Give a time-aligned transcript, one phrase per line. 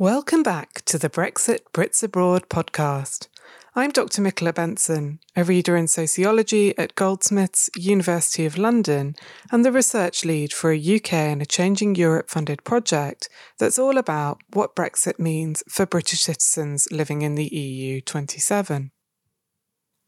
[0.00, 3.28] Welcome back to the Brexit Brits Abroad podcast.
[3.76, 4.22] I'm Dr.
[4.22, 9.14] Michaela Benson, a reader in sociology at Goldsmiths, University of London,
[9.52, 13.28] and the research lead for a UK and a Changing Europe funded project
[13.58, 18.92] that's all about what Brexit means for British citizens living in the EU 27.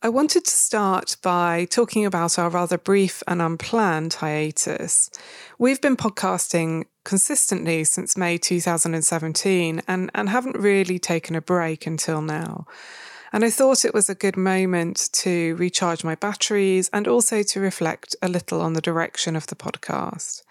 [0.04, 5.10] I wanted to start by talking about our rather brief and unplanned hiatus.
[5.58, 12.22] We've been podcasting consistently since May 2017 and, and haven't really taken a break until
[12.22, 12.66] now.
[13.32, 17.60] And I thought it was a good moment to recharge my batteries and also to
[17.60, 20.42] reflect a little on the direction of the podcast.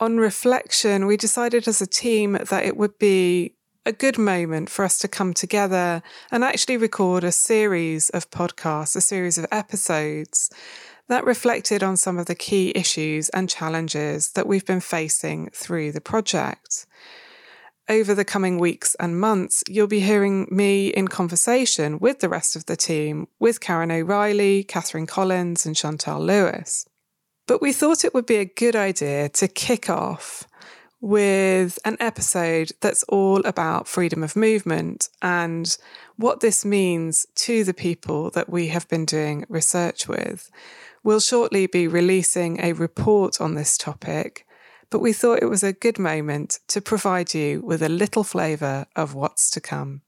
[0.00, 3.54] On reflection, we decided as a team that it would be
[3.86, 6.02] a good moment for us to come together
[6.32, 10.50] and actually record a series of podcasts, a series of episodes
[11.08, 15.92] that reflected on some of the key issues and challenges that we've been facing through
[15.92, 16.86] the project.
[17.88, 22.56] Over the coming weeks and months, you'll be hearing me in conversation with the rest
[22.56, 26.86] of the team, with Karen O'Reilly, Catherine Collins, and Chantelle Lewis.
[27.46, 30.44] But we thought it would be a good idea to kick off
[31.02, 35.76] with an episode that's all about freedom of movement and
[36.16, 40.50] what this means to the people that we have been doing research with.
[41.04, 44.46] We'll shortly be releasing a report on this topic,
[44.88, 48.86] but we thought it was a good moment to provide you with a little flavour
[48.96, 50.00] of what's to come.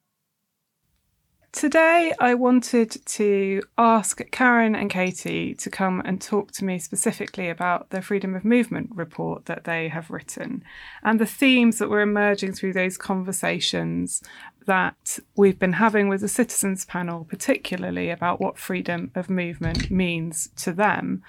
[1.53, 7.51] Today, I wanted to ask Karen and Katie to come and talk to me specifically
[7.51, 10.65] about the Freedom of Movement report that they have written
[11.03, 14.23] and the themes that were emerging through those conversations
[14.67, 20.51] that we've been having with the Citizens Panel, particularly about what freedom of movement means
[20.57, 21.23] to them.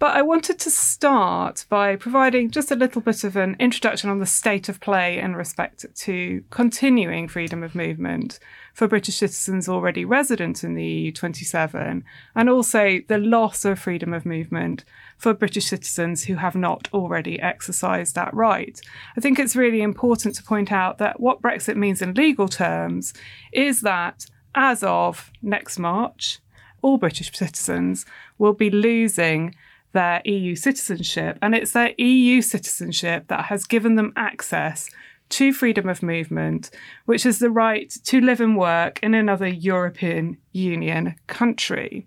[0.00, 4.18] But I wanted to start by providing just a little bit of an introduction on
[4.18, 8.38] the state of play in respect to continuing freedom of movement
[8.72, 12.02] for British citizens already resident in the EU27,
[12.34, 14.86] and also the loss of freedom of movement
[15.18, 18.80] for British citizens who have not already exercised that right.
[19.18, 23.12] I think it's really important to point out that what Brexit means in legal terms
[23.52, 24.24] is that
[24.54, 26.38] as of next March,
[26.80, 28.06] all British citizens
[28.38, 29.54] will be losing
[29.92, 31.38] their EU citizenship.
[31.42, 34.90] And it's their EU citizenship that has given them access
[35.30, 36.70] to freedom of movement,
[37.06, 42.06] which is the right to live and work in another European Union country.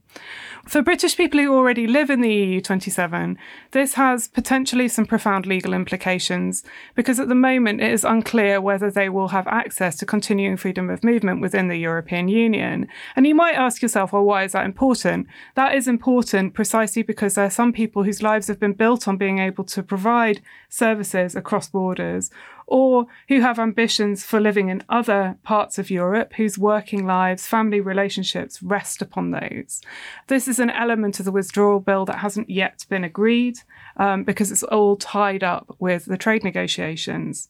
[0.66, 3.36] For British people who already live in the EU27,
[3.72, 6.64] this has potentially some profound legal implications
[6.96, 10.90] because at the moment it is unclear whether they will have access to continuing freedom
[10.90, 12.88] of movement within the European Union.
[13.16, 15.28] And you might ask yourself, well, why is that important?
[15.56, 19.18] That is important precisely because there are some people whose lives have been built on
[19.18, 22.32] being able to provide services across borders
[22.68, 27.80] or who have ambitions for living in other parts of Europe, whose working lives, family
[27.80, 29.82] relationships rest upon those.
[30.28, 33.60] This is an element of the withdrawal bill that hasn't yet been agreed
[33.98, 37.50] um, because it's all tied up with the trade negotiations.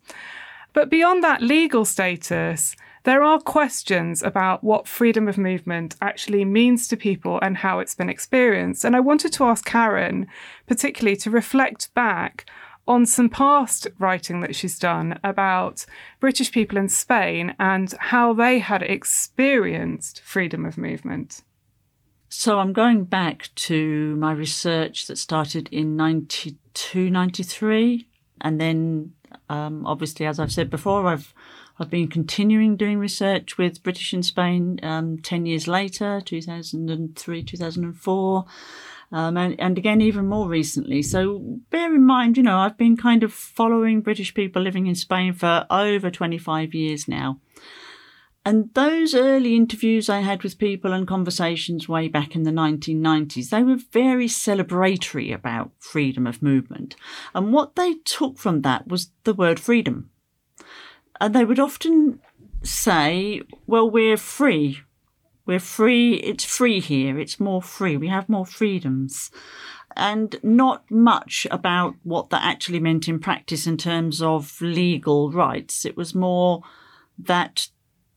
[0.73, 6.87] But beyond that legal status, there are questions about what freedom of movement actually means
[6.87, 8.85] to people and how it's been experienced.
[8.85, 10.25] And I wanted to ask Karen,
[10.67, 12.45] particularly, to reflect back
[12.87, 15.85] on some past writing that she's done about
[16.19, 21.41] British people in Spain and how they had experienced freedom of movement.
[22.27, 28.07] So I'm going back to my research that started in 92, 93.
[28.41, 29.13] And then,
[29.49, 31.33] um, obviously, as I've said before, I've
[31.79, 38.45] I've been continuing doing research with British in Spain um, 10 years later, 2003, 2004
[39.13, 41.03] um, and, and again, even more recently.
[41.03, 44.95] So bear in mind, you know, I've been kind of following British people living in
[44.95, 47.39] Spain for over 25 years now.
[48.43, 53.49] And those early interviews I had with people and conversations way back in the 1990s,
[53.49, 56.95] they were very celebratory about freedom of movement.
[57.35, 60.09] And what they took from that was the word freedom.
[61.21, 62.19] And they would often
[62.63, 64.79] say, well, we're free.
[65.45, 66.15] We're free.
[66.15, 67.19] It's free here.
[67.19, 67.97] It's more free.
[67.97, 69.31] We have more freedoms.
[69.95, 75.85] And not much about what that actually meant in practice in terms of legal rights.
[75.85, 76.63] It was more
[77.19, 77.67] that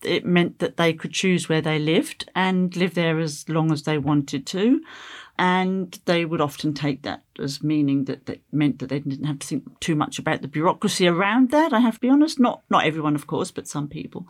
[0.03, 3.83] it meant that they could choose where they lived and live there as long as
[3.83, 4.81] they wanted to.
[5.39, 9.41] And they would often take that as meaning that that meant that they didn't have
[9.41, 11.75] to think too much about the bureaucracy around that.
[11.75, 12.41] I have to be honest.
[12.41, 14.27] Not, not everyone, of course, but some people.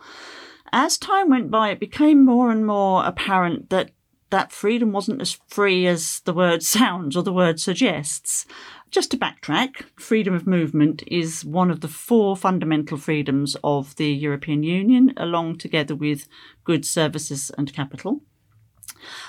[0.73, 3.91] As time went by, it became more and more apparent that
[4.31, 8.47] that freedom wasn't as free as the word sounds or the word suggests.
[8.91, 14.13] just to backtrack, freedom of movement is one of the four fundamental freedoms of the
[14.13, 16.29] European Union, along together with
[16.65, 18.23] goods, services, and capital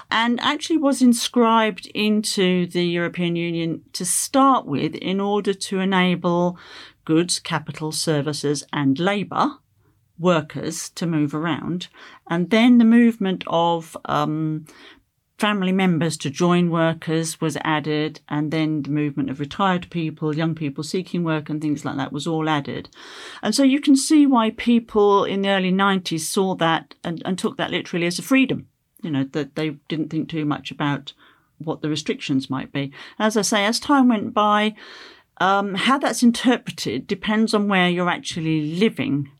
[0.10, 6.58] and actually was inscribed into the European Union to start with in order to enable
[7.06, 9.58] goods, capital, services, and labour
[10.20, 11.88] workers to move around.
[12.30, 14.66] And then the movement of um,
[15.38, 20.56] family members to join workers was added, and then the movement of retired people, young
[20.56, 22.90] people seeking work, and things like that was all added.
[23.44, 27.38] And so you can see why people in the early 90s saw that and, and
[27.38, 28.68] took that literally as a freedom
[29.02, 31.14] you know, that they didn't think too much about
[31.60, 32.92] what the restrictions might be.
[33.20, 34.76] As I say, as time went by,
[35.40, 39.32] um, how that's interpreted depends on where you're actually living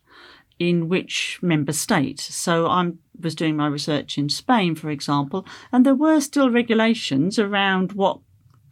[0.60, 2.20] in which member state.
[2.20, 7.40] So I was doing my research in Spain, for example, and there were still regulations
[7.40, 8.20] around what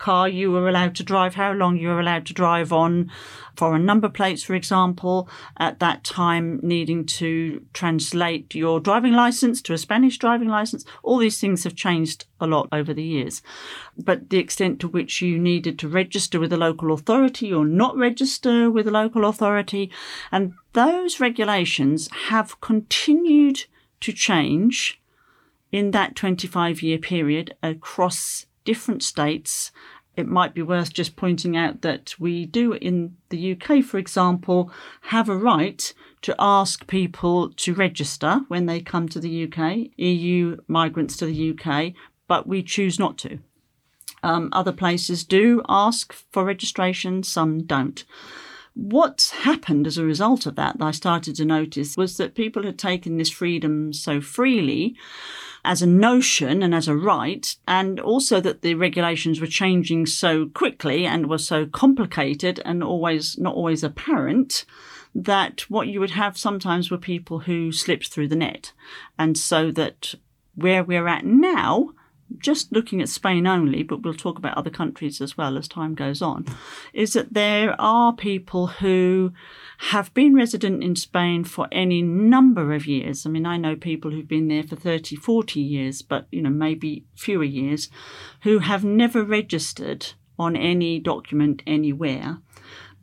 [0.06, 3.12] car you were allowed to drive, how long you were allowed to drive on
[3.56, 9.74] foreign number plates, for example, at that time needing to translate your driving license to
[9.74, 10.86] a Spanish driving license.
[11.02, 13.42] All these things have changed a lot over the years.
[13.98, 17.98] But the extent to which you needed to register with a local authority or not
[17.98, 19.90] register with a local authority,
[20.32, 23.66] and those regulations have continued
[24.02, 25.02] to change
[25.72, 29.72] in that 25 year period across different states,
[30.18, 34.72] it might be worth just pointing out that we do in the UK, for example,
[35.02, 40.58] have a right to ask people to register when they come to the UK, EU
[40.68, 41.94] migrants to the UK,
[42.28, 43.40] but we choose not to.
[44.24, 48.04] Um, other places do ask for registration, some don't.
[48.74, 52.64] What's happened as a result of that, that I started to notice, was that people
[52.64, 54.96] had taken this freedom so freely
[55.66, 60.48] as a notion and as a right, and also that the regulations were changing so
[60.48, 64.66] quickly and were so complicated and always not always apparent
[65.14, 68.74] that what you would have sometimes were people who slipped through the net.
[69.18, 70.14] And so that
[70.56, 71.92] where we're at now,
[72.38, 75.94] just looking at Spain only, but we'll talk about other countries as well as time
[75.96, 76.46] goes on,
[76.94, 79.32] is that there are people who
[79.78, 83.26] have been resident in Spain for any number of years.
[83.26, 86.50] I mean, I know people who've been there for 30, 40 years, but, you know,
[86.50, 87.90] maybe fewer years,
[88.42, 92.40] who have never registered on any document anywhere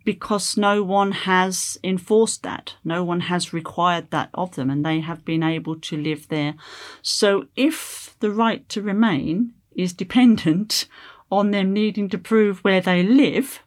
[0.05, 2.77] because no one has enforced that.
[2.85, 6.55] No one has required that of them, and they have been able to live there.
[7.03, 10.87] So, if the right to remain is dependent
[11.31, 13.61] on them needing to prove where they live,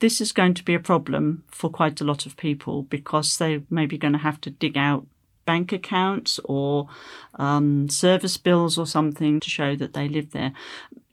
[0.00, 3.62] this is going to be a problem for quite a lot of people because they
[3.70, 5.06] may be going to have to dig out
[5.44, 6.88] bank accounts or
[7.34, 10.52] um, service bills or something to show that they live there.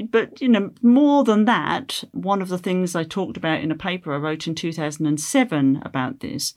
[0.10, 3.75] But, you know, more than that, one of the things I talked about in a
[3.75, 6.54] paper I wrote in 2007 about this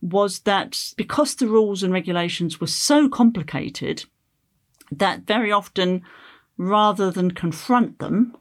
[0.00, 4.04] was that because the rules and regulations were so complicated,
[4.92, 6.02] that very often,
[6.56, 8.36] rather than confront them,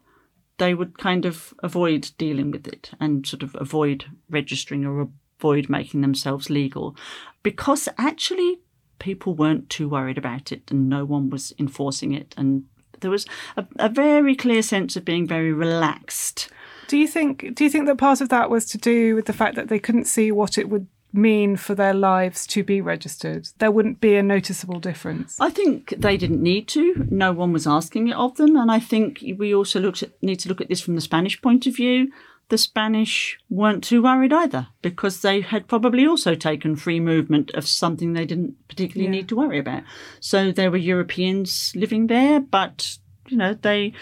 [0.57, 5.09] they would kind of avoid dealing with it and sort of avoid registering or
[5.39, 6.95] avoid making themselves legal
[7.41, 8.59] because actually
[9.03, 12.33] people weren't too worried about it and no one was enforcing it.
[12.37, 12.63] And
[13.01, 13.25] there was
[13.57, 16.47] a, a very clear sense of being very relaxed.
[16.87, 19.33] Do you think do you think that part of that was to do with the
[19.33, 23.49] fact that they couldn't see what it would mean for their lives to be registered?
[23.59, 25.37] There wouldn't be a noticeable difference.
[25.37, 27.05] I think they didn't need to.
[27.09, 30.39] No one was asking it of them, and I think we also looked at, need
[30.39, 32.09] to look at this from the Spanish point of view
[32.49, 37.67] the Spanish weren't too worried either because they had probably also taken free movement of
[37.67, 39.21] something they didn't particularly yeah.
[39.21, 39.83] need to worry about.
[40.19, 42.97] So there were Europeans living there, but
[43.27, 43.93] you know they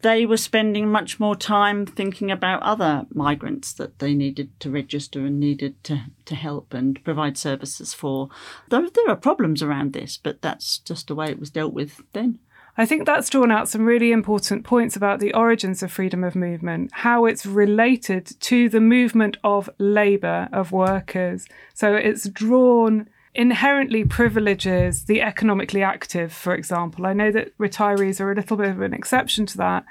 [0.00, 5.26] they were spending much more time thinking about other migrants that they needed to register
[5.26, 8.28] and needed to, to help and provide services for.
[8.68, 12.00] There, there are problems around this, but that's just the way it was dealt with
[12.12, 12.38] then.
[12.80, 16.36] I think that's drawn out some really important points about the origins of freedom of
[16.36, 21.48] movement, how it's related to the movement of labour, of workers.
[21.74, 27.04] So it's drawn inherently privileges the economically active, for example.
[27.04, 29.84] I know that retirees are a little bit of an exception to that.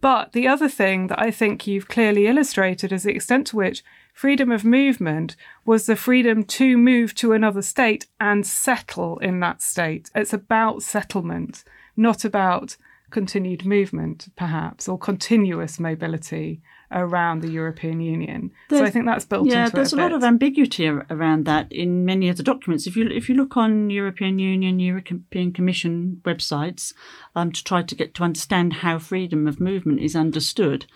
[0.00, 3.84] But the other thing that I think you've clearly illustrated is the extent to which
[4.12, 9.62] freedom of movement was the freedom to move to another state and settle in that
[9.62, 10.10] state.
[10.12, 11.62] It's about settlement
[11.96, 12.76] not about
[13.10, 18.50] continued movement, perhaps, or continuous mobility around the European Union.
[18.68, 22.04] There's, so I think that's built yeah, there's a, lot of ambiguity around that in
[22.04, 22.86] many of the documents.
[22.86, 26.92] If you if you look on European Union, European Commission websites
[27.34, 30.86] um, to try to get to understand how freedom of movement is understood,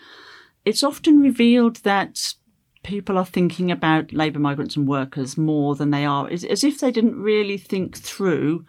[0.65, 2.33] it's often revealed that
[2.83, 6.91] people are thinking about labour migrants and workers more than they are, as if they
[6.91, 8.65] didn't really think through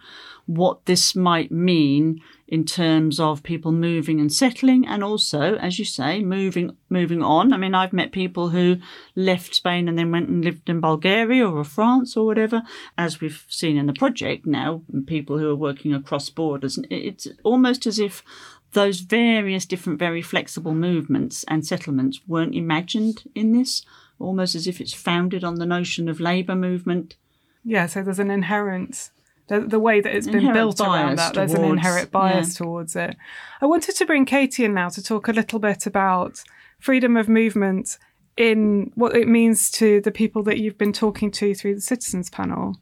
[0.49, 5.85] what this might mean in terms of people moving and settling and also as you
[5.85, 7.53] say moving moving on.
[7.53, 8.77] I mean i've met people who
[9.15, 12.63] left spain and then went and lived in bulgaria or france or whatever
[12.97, 16.79] as we've seen in the project now people who are working across borders.
[16.89, 18.23] It's almost as if
[18.71, 23.83] those various different very flexible movements and settlements weren't imagined in this
[24.17, 27.17] almost as if it's founded on the notion of labour movement.
[27.63, 29.11] Yeah so there's an inherent
[29.49, 31.33] the, the way that it's been built around that.
[31.33, 32.65] There's an inherent bias yeah.
[32.65, 33.17] towards it.
[33.61, 36.41] I wanted to bring Katie in now to talk a little bit about
[36.79, 37.97] freedom of movement
[38.37, 42.29] in what it means to the people that you've been talking to through the citizens
[42.29, 42.77] panel.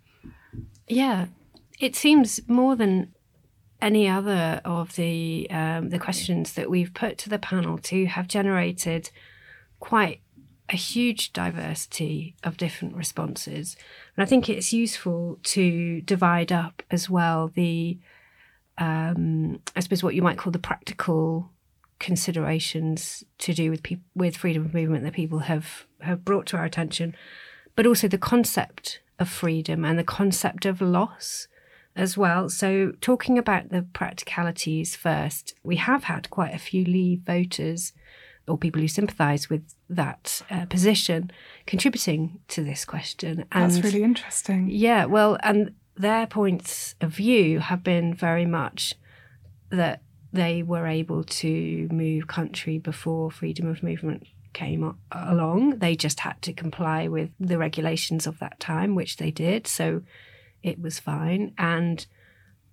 [0.88, 1.28] Yeah,
[1.80, 3.14] it seems more than
[3.82, 8.28] any other of the um, the questions that we've put to the panel to have
[8.28, 9.10] generated
[9.80, 10.22] quite
[10.70, 13.78] a huge diversity of different responses.
[14.16, 17.98] And I think it's useful to divide up as well the,
[18.78, 21.52] um, I suppose, what you might call the practical
[22.00, 23.82] considerations to do with
[24.14, 27.16] with freedom of movement that people have have brought to our attention,
[27.76, 31.48] but also the concept of freedom and the concept of loss
[31.96, 32.50] as well.
[32.50, 37.94] So, talking about the practicalities first, we have had quite a few Leave voters
[38.48, 41.32] or people who sympathise with that uh, position
[41.66, 43.46] contributing to this question.
[43.51, 44.70] And That's really interesting.
[44.70, 48.94] Yeah, well, and their points of view have been very much
[49.70, 50.01] that
[50.32, 54.24] they were able to move country before freedom of movement
[54.54, 55.80] came along.
[55.80, 59.68] They just had to comply with the regulations of that time, which they did.
[59.68, 60.01] So
[60.63, 61.54] it was fine.
[61.58, 62.06] And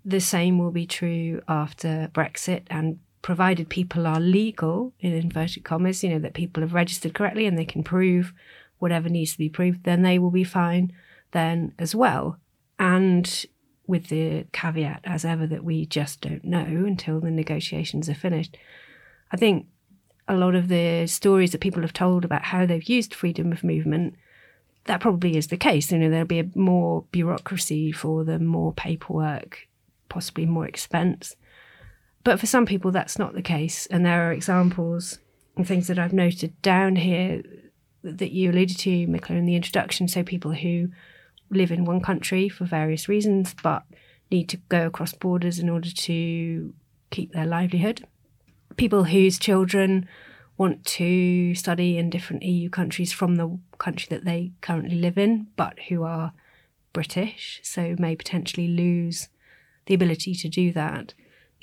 [0.04, 6.04] the same will be true after Brexit and provided people are legal, in inverted commas,
[6.04, 8.34] you know, that people have registered correctly and they can prove
[8.80, 10.92] whatever needs to be proved, then they will be fine
[11.32, 12.38] then as well.
[12.78, 13.46] And
[13.86, 18.58] with the caveat, as ever, that we just don't know until the negotiations are finished.
[19.32, 19.68] I think
[20.28, 23.64] a lot of the stories that people have told about how they've used freedom of
[23.64, 24.16] movement,
[24.84, 25.90] that probably is the case.
[25.90, 29.66] You know, there'll be more bureaucracy for them, more paperwork,
[30.10, 31.36] possibly more expense.
[32.24, 33.86] But for some people, that's not the case.
[33.86, 35.18] And there are examples
[35.56, 37.42] and things that I've noted down here
[38.02, 40.08] that you alluded to, Michaela, in the introduction.
[40.08, 40.88] So people who
[41.50, 43.84] live in one country for various reasons, but
[44.30, 46.74] need to go across borders in order to
[47.10, 48.06] keep their livelihood.
[48.76, 50.08] People whose children
[50.56, 55.48] want to study in different EU countries from the country that they currently live in,
[55.56, 56.32] but who are
[56.92, 59.28] British, so may potentially lose
[59.86, 61.12] the ability to do that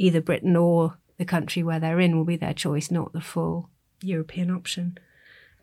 [0.02, 3.70] either Britain or the country where they're in will be their choice, not the full
[4.02, 4.98] European option.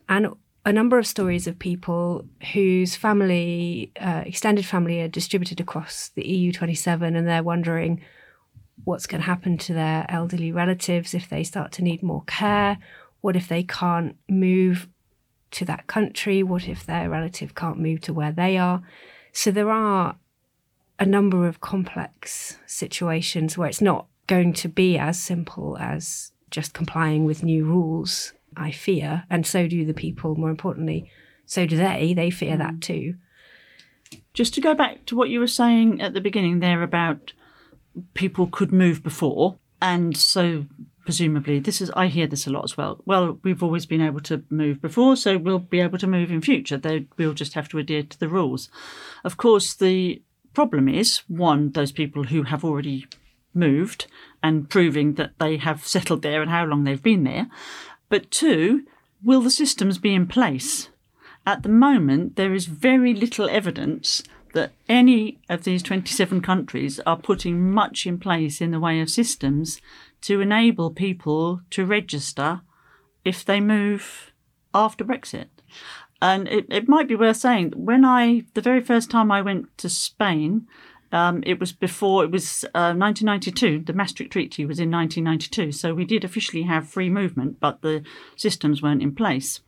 [0.07, 0.29] And
[0.65, 6.25] a number of stories of people whose family, uh, extended family, are distributed across the
[6.25, 8.01] EU 27 and they're wondering
[8.85, 12.77] what's going to happen to their elderly relatives if they start to need more care.
[13.19, 14.87] What if they can't move
[15.51, 16.43] to that country?
[16.43, 18.81] What if their relative can't move to where they are?
[19.33, 20.15] So there are
[20.97, 26.73] a number of complex situations where it's not going to be as simple as just
[26.73, 29.23] complying with new rules, I fear.
[29.29, 31.11] And so do the people, more importantly.
[31.47, 32.13] So do they.
[32.13, 32.59] They fear mm.
[32.59, 33.15] that too.
[34.33, 37.33] Just to go back to what you were saying at the beginning there about
[38.13, 39.57] people could move before.
[39.81, 40.65] And so
[41.05, 43.01] presumably this is I hear this a lot as well.
[43.05, 46.41] Well, we've always been able to move before, so we'll be able to move in
[46.41, 46.77] future.
[46.77, 48.69] They, we'll just have to adhere to the rules.
[49.23, 50.21] Of course, the
[50.53, 53.07] problem is one, those people who have already
[53.53, 54.07] moved
[54.41, 57.47] and proving that they have settled there and how long they've been there.
[58.09, 58.85] But two,
[59.23, 60.89] will the systems be in place?
[61.45, 67.17] At the moment, there is very little evidence that any of these 27 countries are
[67.17, 69.81] putting much in place in the way of systems
[70.21, 72.61] to enable people to register
[73.23, 74.31] if they move
[74.73, 75.47] after Brexit.
[76.21, 79.77] And it, it might be worth saying when I, the very first time I went
[79.77, 80.67] to Spain,
[81.11, 83.83] um, it was before, it was uh, 1992.
[83.85, 85.71] The Maastricht Treaty was in 1992.
[85.71, 88.03] So we did officially have free movement, but the
[88.35, 89.61] systems weren't in place.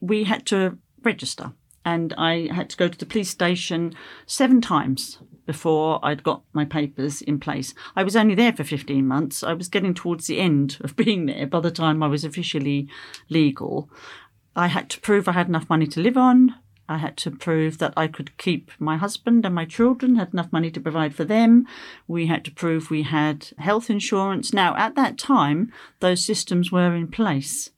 [0.00, 1.52] We had to register,
[1.84, 3.94] and I had to go to the police station
[4.26, 7.74] seven times before I'd got my papers in place.
[7.94, 9.42] I was only there for 15 months.
[9.42, 12.88] I was getting towards the end of being there by the time I was officially
[13.28, 13.90] legal.
[14.56, 16.54] I had to prove I had enough money to live on.
[16.88, 20.52] I had to prove that I could keep my husband and my children, had enough
[20.52, 21.66] money to provide for them.
[22.06, 24.52] We had to prove we had health insurance.
[24.52, 27.70] Now, at that time, those systems were in place.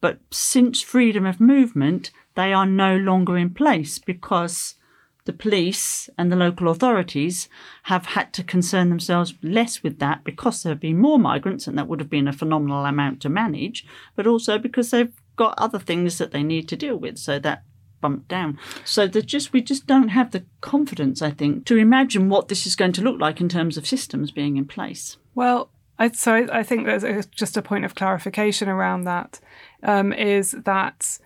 [0.00, 4.76] But since freedom of movement, they are no longer in place because
[5.24, 7.48] the police and the local authorities
[7.84, 11.78] have had to concern themselves less with that because there have been more migrants and
[11.78, 15.78] that would have been a phenomenal amount to manage, but also because they've got other
[15.78, 17.18] things that they need to deal with.
[17.18, 17.64] So that
[18.04, 18.58] bumped down.
[18.84, 22.66] So that just we just don't have the confidence, I think, to imagine what this
[22.66, 25.16] is going to look like in terms of systems being in place.
[25.34, 29.40] Well, I, so I think there's a, just a point of clarification around that
[29.82, 31.18] um, is that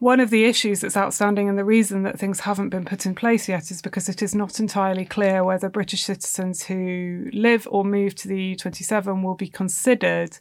[0.00, 3.14] one of the issues that's outstanding and the reason that things haven't been put in
[3.14, 7.84] place yet is because it is not entirely clear whether British citizens who live or
[7.84, 10.36] move to the EU27 will be considered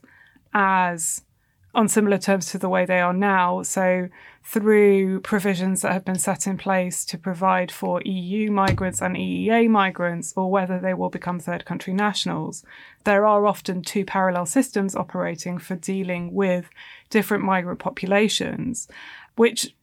[0.55, 1.21] as
[1.75, 3.61] on similar terms to the way they are now.
[3.61, 4.09] So,
[4.43, 9.69] through provisions that have been set in place to provide for EU migrants and EEA
[9.69, 12.63] migrants, or whether they will become third country nationals,
[13.03, 16.69] there are often two parallel systems operating for dealing with
[17.09, 18.87] different migrant populations
[19.35, 19.75] which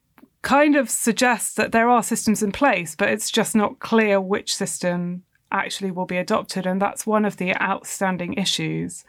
[0.42, 4.54] kind of suggests that there are systems in place, but it's just not clear which
[4.54, 5.22] system
[5.52, 6.66] actually will be adopted.
[6.66, 9.04] And that's one of the outstanding issues.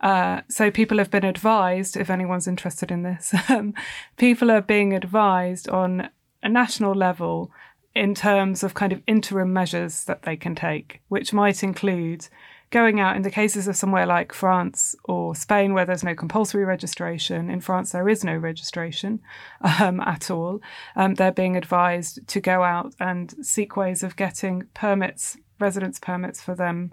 [0.00, 3.74] Uh, so people have been advised, if anyone's interested in this, um,
[4.16, 6.08] people are being advised on
[6.42, 7.50] a national level
[7.94, 12.28] in terms of kind of interim measures that they can take, which might include
[12.70, 16.64] going out in the cases of somewhere like France or Spain, where there's no compulsory
[16.64, 17.48] registration.
[17.48, 19.20] In France, there is no registration
[19.80, 20.60] um, at all.
[20.94, 26.42] Um, they're being advised to go out and seek ways of getting permits, residence permits
[26.42, 26.92] for them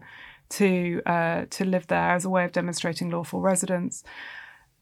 [0.53, 4.03] to uh, to live there as a way of demonstrating lawful residence.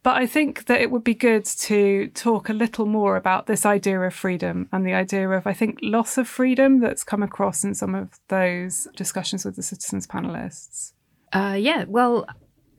[0.04, 3.68] But I think that it would be good to talk a little more about this
[3.68, 7.64] idea of freedom and the idea of, I think, loss of freedom that's come across
[7.64, 10.94] in some of those discussions with the citizens panelists.
[11.34, 12.26] Uh, yeah, well,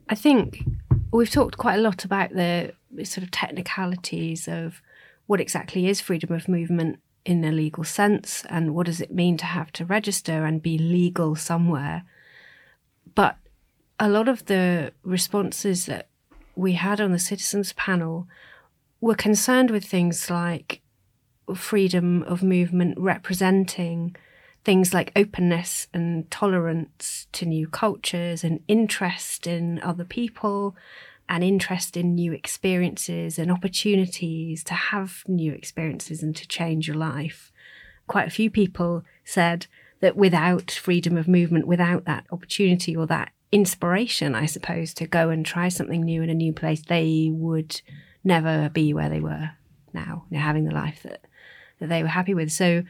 [0.08, 0.64] I think
[1.12, 4.82] we've talked quite a lot about the sort of technicalities of
[5.26, 9.36] what exactly is freedom of movement in a legal sense and what does it mean
[9.36, 12.02] to have to register and be legal somewhere.
[13.14, 13.36] But
[13.98, 16.08] a lot of the responses that
[16.54, 18.26] we had on the citizens panel
[19.00, 20.80] were concerned with things like
[21.54, 24.16] freedom of movement representing
[24.64, 30.76] things like openness and tolerance to new cultures and interest in other people
[31.28, 36.96] and interest in new experiences and opportunities to have new experiences and to change your
[36.96, 37.50] life.
[38.06, 39.66] Quite a few people said
[40.02, 45.30] that without freedom of movement, without that opportunity or that inspiration, I suppose, to go
[45.30, 47.80] and try something new in a new place, they would
[48.24, 49.50] never be where they were
[49.94, 51.24] now, you know, having the life that,
[51.78, 52.50] that they were happy with.
[52.50, 52.82] So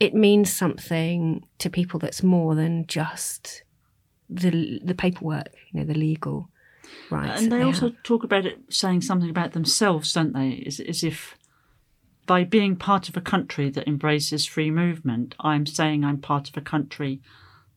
[0.00, 3.62] it means something to people that's more than just
[4.28, 6.50] the the paperwork, you know, the legal
[7.08, 7.40] rights.
[7.40, 8.02] And they, they also have.
[8.02, 10.64] talk about it saying something about themselves, don't they?
[10.66, 11.37] As, as if
[12.28, 16.56] by being part of a country that embraces free movement, I'm saying I'm part of
[16.56, 17.22] a country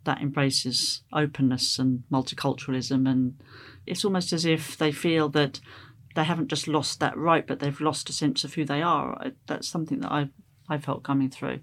[0.03, 3.09] that embraces openness and multiculturalism.
[3.09, 3.39] And
[3.87, 5.61] it's almost as if they feel that
[6.15, 9.31] they haven't just lost that right, but they've lost a sense of who they are.
[9.47, 10.29] That's something that I
[10.67, 11.59] I felt coming through.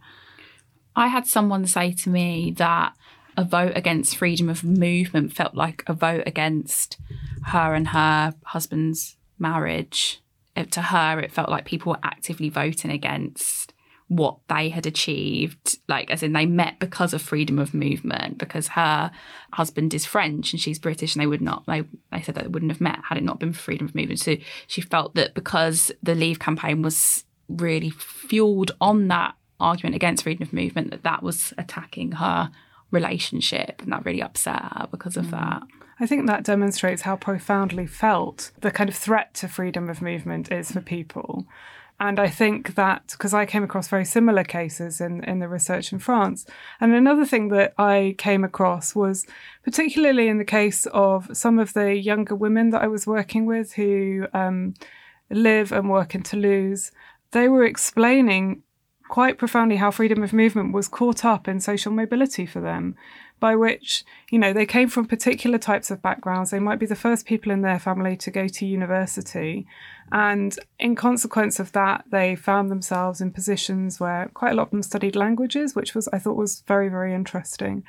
[0.97, 2.95] I had someone say to me that
[3.37, 6.99] a vote against freedom of movement felt like a vote against
[7.47, 10.21] her and her husband's marriage.
[10.59, 13.73] It, to her, it felt like people were actively voting against
[14.09, 18.69] what they had achieved, like as in they met because of freedom of movement, because
[18.69, 19.11] her
[19.53, 22.49] husband is French and she's British and they would not they, they said that they
[22.49, 24.21] wouldn't have met had it not been for freedom of movement.
[24.21, 30.23] So she felt that because the Leave campaign was really fueled on that argument against
[30.23, 32.51] freedom of movement, that that was attacking her
[32.91, 35.31] relationship and that really upset her because of mm.
[35.33, 35.63] that.
[36.01, 40.53] I think that demonstrates how profoundly felt the kind of threat to freedom of movement
[40.53, 41.47] is for people.
[42.01, 45.93] And I think that because I came across very similar cases in, in the research
[45.93, 46.47] in France.
[46.81, 49.27] And another thing that I came across was
[49.65, 53.73] particularly in the case of some of the younger women that I was working with
[53.73, 54.75] who um,
[55.29, 56.93] live and work in Toulouse,
[57.33, 58.63] they were explaining
[59.09, 62.95] quite profoundly how freedom of movement was caught up in social mobility for them
[63.41, 66.51] by which, you know, they came from particular types of backgrounds.
[66.51, 69.67] They might be the first people in their family to go to university.
[70.11, 74.71] And in consequence of that, they found themselves in positions where quite a lot of
[74.71, 77.85] them studied languages, which was, I thought, was very, very interesting.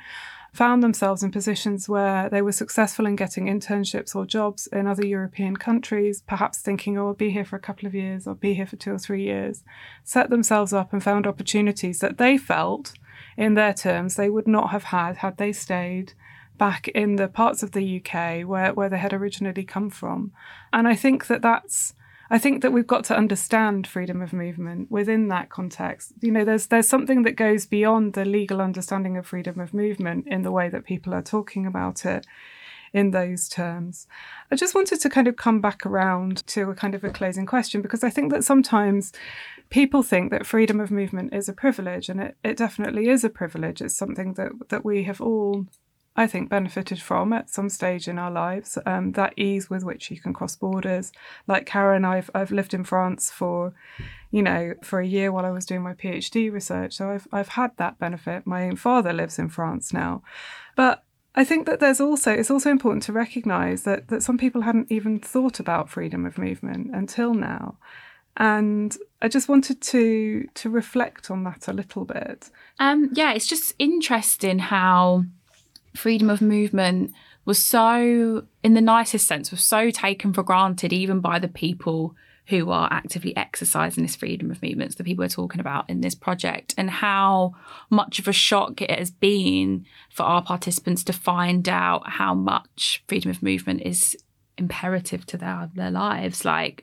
[0.52, 5.06] Found themselves in positions where they were successful in getting internships or jobs in other
[5.06, 8.54] European countries, perhaps thinking, oh, I'll be here for a couple of years, or be
[8.54, 9.62] here for two or three years.
[10.02, 12.94] Set themselves up and found opportunities that they felt
[13.40, 16.12] in their terms, they would not have had had they stayed
[16.58, 20.30] back in the parts of the UK where, where they had originally come from.
[20.74, 21.94] And I think that that's,
[22.28, 26.12] I think that we've got to understand freedom of movement within that context.
[26.20, 30.28] You know, there's there's something that goes beyond the legal understanding of freedom of movement
[30.28, 32.26] in the way that people are talking about it
[32.92, 34.06] in those terms.
[34.50, 37.46] I just wanted to kind of come back around to a kind of a closing
[37.46, 39.12] question because I think that sometimes
[39.70, 43.30] people think that freedom of movement is a privilege, and it, it definitely is a
[43.30, 43.80] privilege.
[43.80, 45.66] It's something that, that we have all,
[46.16, 48.76] I think, benefited from at some stage in our lives.
[48.84, 51.12] Um, that ease with which you can cross borders.
[51.46, 53.72] Like Karen, I've I've lived in France for,
[54.32, 56.94] you know, for a year while I was doing my PhD research.
[56.94, 58.46] So I've I've had that benefit.
[58.46, 60.22] My own father lives in France now,
[60.74, 64.62] but I think that there's also it's also important to recognise that that some people
[64.62, 67.76] hadn't even thought about freedom of movement until now.
[68.36, 72.50] And I just wanted to to reflect on that a little bit.
[72.78, 75.24] Um, yeah, it's just interesting how
[75.94, 77.12] freedom of movement
[77.44, 82.14] was so, in the nicest sense, was so taken for granted even by the people
[82.50, 86.14] who are actively exercising this freedom of movements, the people we're talking about in this
[86.14, 87.54] project, and how
[87.88, 93.02] much of a shock it has been for our participants to find out how much
[93.08, 94.16] freedom of movement is
[94.58, 96.44] imperative to their, their lives.
[96.44, 96.82] Like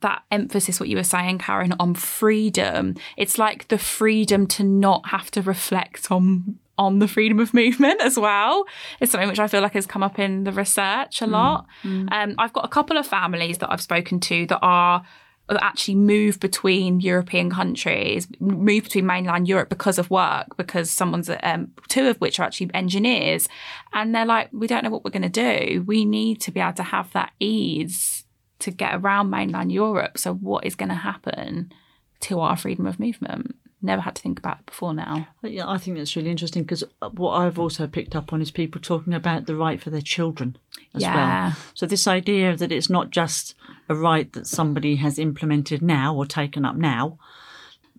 [0.00, 2.94] that emphasis, what you were saying, Karen, on freedom.
[3.16, 8.00] It's like the freedom to not have to reflect on on the freedom of movement
[8.00, 8.64] as well
[9.00, 11.66] is something which I feel like has come up in the research a mm, lot.
[11.84, 12.08] Mm.
[12.10, 15.02] Um, I've got a couple of families that I've spoken to that are
[15.50, 21.28] that actually move between European countries, move between mainland Europe because of work, because someone's
[21.42, 23.48] um, two of which are actually engineers,
[23.92, 25.82] and they're like, we don't know what we're going to do.
[25.86, 28.24] We need to be able to have that ease
[28.60, 30.16] to get around mainland Europe.
[30.18, 31.72] So what is going to happen
[32.20, 33.56] to our freedom of movement?
[33.82, 35.28] Never had to think about it before now.
[35.42, 38.80] Yeah, I think that's really interesting because what I've also picked up on is people
[38.80, 40.56] talking about the right for their children
[40.94, 41.14] as yeah.
[41.48, 41.56] well.
[41.74, 43.54] So this idea that it's not just
[43.88, 47.18] a right that somebody has implemented now or taken up now,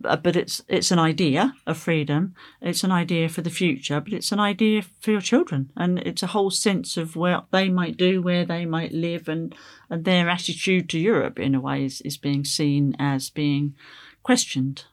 [0.05, 2.35] uh, but it's it's an idea of freedom.
[2.61, 6.23] It's an idea for the future, but it's an idea for your children, and it's
[6.23, 9.53] a whole sense of what they might do, where they might live, and
[9.89, 13.75] and their attitude to Europe in a way is, is being seen as being
[14.23, 14.85] questioned.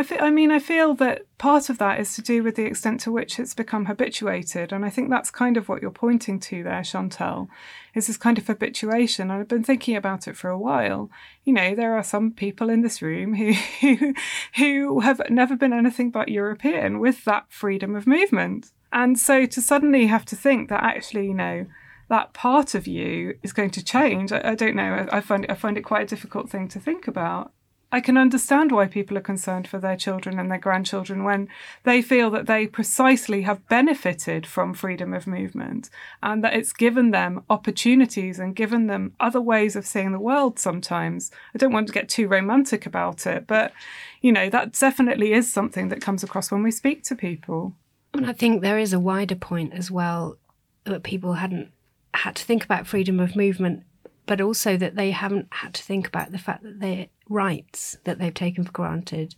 [0.00, 3.00] I, I mean, I feel that part of that is to do with the extent
[3.00, 4.72] to which it's become habituated.
[4.72, 7.48] And I think that's kind of what you're pointing to there, Chantelle,
[7.94, 9.30] is this kind of habituation.
[9.30, 11.10] And I've been thinking about it for a while.
[11.44, 14.14] You know, there are some people in this room who, who,
[14.56, 18.70] who have never been anything but European with that freedom of movement.
[18.92, 21.66] And so to suddenly have to think that actually, you know,
[22.08, 24.32] that part of you is going to change.
[24.32, 25.06] I, I don't know.
[25.10, 27.52] I, I find I find it quite a difficult thing to think about.
[27.92, 31.48] I can understand why people are concerned for their children and their grandchildren when
[31.82, 35.90] they feel that they precisely have benefited from freedom of movement
[36.22, 40.58] and that it's given them opportunities and given them other ways of seeing the world
[40.58, 41.32] sometimes.
[41.52, 43.72] I don't want to get too romantic about it, but
[44.20, 47.74] you know, that definitely is something that comes across when we speak to people.
[48.14, 50.36] And I think there is a wider point as well
[50.84, 51.72] that people hadn't
[52.14, 53.84] had to think about freedom of movement
[54.30, 58.20] but also that they haven't had to think about the fact that their rights that
[58.20, 59.34] they've taken for granted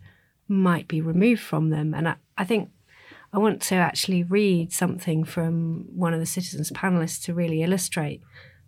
[0.48, 1.94] might be removed from them.
[1.94, 2.68] And I, I think
[3.33, 8.20] I want to actually read something from one of the citizens panelists to really illustrate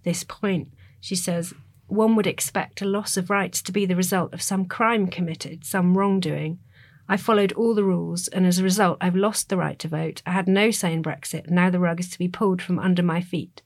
[0.04, 0.68] this point.
[0.98, 1.52] She says,
[1.88, 5.62] one would expect a loss of rights to be the result of some crime committed,
[5.66, 6.58] some wrongdoing.
[7.06, 10.22] I followed all the rules, and as a result, I've lost the right to vote.
[10.24, 13.02] I had no say in Brexit, now the rug is to be pulled from under
[13.02, 13.60] my feet.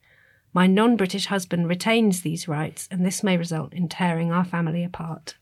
[0.58, 4.82] My non British husband retains these rights, and this may result in tearing our family
[4.82, 5.36] apart.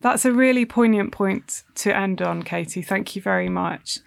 [0.00, 2.82] That's a really poignant point to end on, Katie.
[2.82, 4.00] Thank you very much.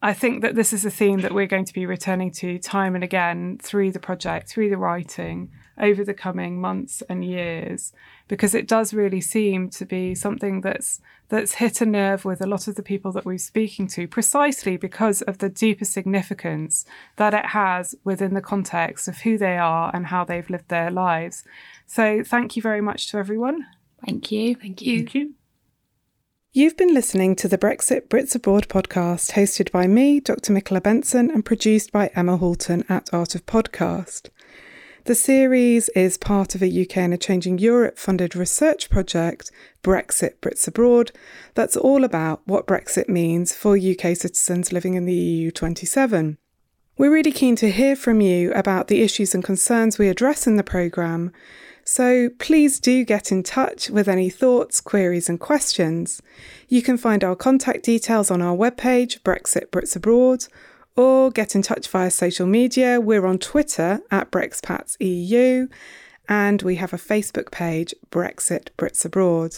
[0.00, 2.94] I think that this is a theme that we're going to be returning to time
[2.94, 7.92] and again through the project, through the writing, over the coming months and years
[8.28, 12.46] because it does really seem to be something that's that's hit a nerve with a
[12.46, 16.84] lot of the people that we're speaking to precisely because of the deeper significance
[17.16, 20.90] that it has within the context of who they are and how they've lived their
[20.90, 21.44] lives.
[21.86, 23.66] So thank you very much to everyone.
[24.04, 24.54] Thank you.
[24.56, 24.98] Thank you.
[24.98, 25.34] Thank you.
[26.52, 30.52] You've been listening to the Brexit Brits Abroad podcast, hosted by me, Dr.
[30.52, 34.30] Michaela Benson, and produced by Emma Halton at Art of Podcast.
[35.10, 39.50] The series is part of a UK and a Changing Europe funded research project,
[39.82, 41.10] Brexit Brits Abroad,
[41.54, 46.38] that's all about what Brexit means for UK citizens living in the EU 27.
[46.96, 50.54] We're really keen to hear from you about the issues and concerns we address in
[50.54, 51.32] the programme,
[51.84, 56.22] so please do get in touch with any thoughts, queries, and questions.
[56.68, 60.46] You can find our contact details on our webpage, Brexit Brits Abroad,
[60.96, 63.00] or get in touch via social media.
[63.00, 65.68] We're on Twitter at BrexPatsEU
[66.28, 69.56] and we have a Facebook page, Brexit Brits Abroad.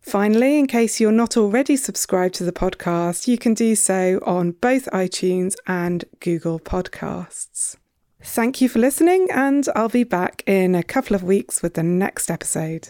[0.00, 4.52] Finally, in case you're not already subscribed to the podcast, you can do so on
[4.52, 7.76] both iTunes and Google Podcasts.
[8.22, 11.82] Thank you for listening, and I'll be back in a couple of weeks with the
[11.82, 12.88] next episode.